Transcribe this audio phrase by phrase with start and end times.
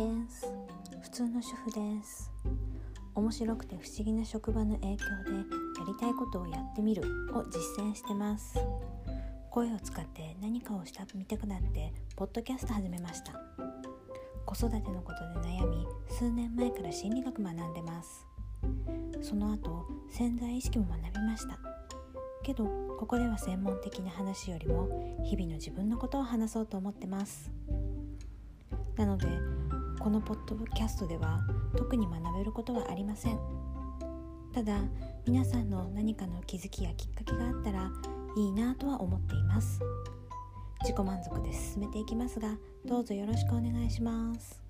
[0.00, 0.46] です。
[1.02, 2.32] 普通の主婦です。
[3.14, 5.44] 面白くて不思議な職場の影響でや
[5.86, 7.02] りたいことをやってみる。
[7.34, 8.58] を実践してます。
[9.50, 13.32] 声を使って何かをしたみたくなってポッドキャスト始めました。
[14.46, 18.26] 子育てのことで悩み数年前から心理学学んでます。
[19.20, 21.58] その後潜在意識も学びました。
[22.42, 22.64] けど
[22.98, 27.52] ここでは専門的な話よりも日々の自分のことを話そうと思ってます。
[28.96, 29.49] なので
[30.00, 31.40] このポッドキャストでは
[31.76, 33.38] 特に学べることはありません。
[34.52, 34.78] ただ
[35.26, 37.90] 皆さんの何かの気づきやきっかけがあったら
[38.36, 39.80] いいなとは思っています。
[40.80, 44.62] 自己満足で進めていきますがどうぞよろしくお願いします。